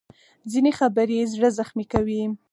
[0.51, 2.21] ځینې خبرې زړه زخمي کوي